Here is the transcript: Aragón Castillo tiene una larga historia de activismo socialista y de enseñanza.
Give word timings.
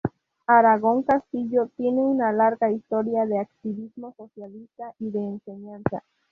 Aragón 0.47 1.03
Castillo 1.03 1.69
tiene 1.77 2.01
una 2.01 2.31
larga 2.31 2.71
historia 2.71 3.27
de 3.27 3.37
activismo 3.37 4.15
socialista 4.17 4.95
y 4.97 5.11
de 5.11 5.19
enseñanza. 5.19 6.03